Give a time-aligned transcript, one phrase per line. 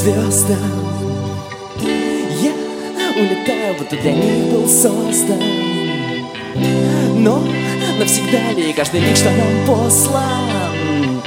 [0.00, 0.56] звездам.
[1.78, 2.52] Я
[3.20, 5.38] улетаю, будто для них был создан.
[7.16, 7.46] Но
[7.98, 11.20] навсегда ли каждый миг, что нам послан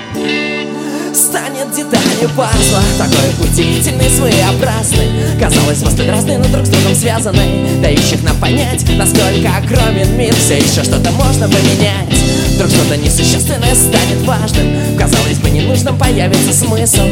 [1.14, 2.82] Станет деталью пазла?
[2.98, 8.84] Такой удивительный, своеобразный Казалось, мы столь разные, но друг с другом связаны Дающих нам понять,
[8.98, 10.34] насколько огромен мир.
[10.34, 12.10] Все еще что-то можно поменять.
[12.56, 14.98] Вдруг что-то несущественное станет важным.
[14.98, 17.08] Казалось бы, ненужным появится смысл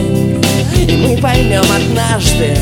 [1.02, 2.56] мы поймем однажды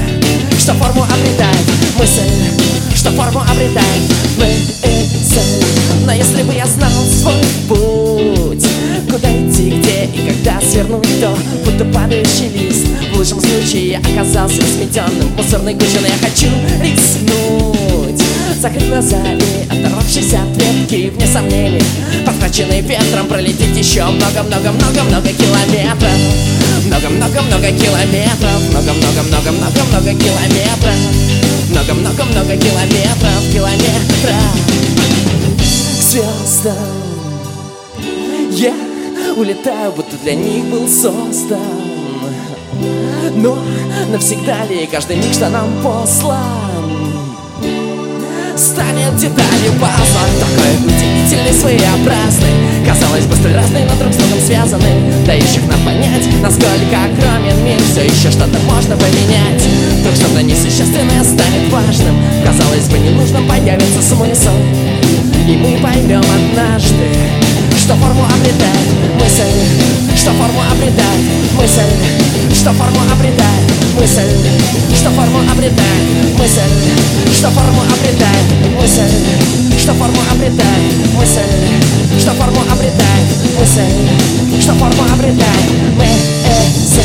[0.57, 1.66] Что форму обретает
[1.97, 4.02] мысль Что форму обретает
[4.38, 5.66] мысль
[6.05, 7.33] Но если бы я знал свой
[7.67, 8.66] путь
[9.11, 15.30] Куда идти, где и когда свернуть, то Будто падающий лист В лучшем случае оказался сметенным
[15.35, 16.47] Мусорной кучей, но я хочу
[16.81, 18.23] рискнуть.
[18.61, 21.83] Закрыть глаза и оторвавшись от ветки Вне сомнений,
[22.25, 26.48] подхваченный ветром Пролететь еще много-много-много-много километров
[27.70, 28.62] Много-много-много километров.
[28.72, 30.95] Много-много-много-много-много километров.
[31.70, 34.53] Много-много-много километров Километров.
[35.58, 36.73] К звездам.
[38.52, 38.73] Я
[39.36, 41.59] улетаю, будто для них был создан.
[43.36, 43.58] Но
[44.11, 46.70] навсегда ли каждый миг, что нам послан
[48.58, 50.26] станет деталью пазла.
[50.39, 56.25] Такой удивительный, своеобразный Казалось бы, столь разные, но друг с другом связаны Дающих нам понять,
[56.41, 59.61] насколько огромен мир Все еще что-то можно поменять.
[59.99, 64.49] Вдруг что-то несущественное станет важным Казалось бы, ненужным появится смысл
[65.47, 67.13] И мы поймем однажды
[67.77, 68.89] Что форму обретает
[69.21, 74.33] мысль Что форму обретает мысль Что форму обретает мысль
[74.95, 76.71] Что форму обретает мысль
[77.38, 81.58] Что форму обретает мысль Что форму обретает мысль
[83.80, 85.55] sei, esta forma a brilhar.
[85.99, 86.05] É,
[86.49, 86.98] é,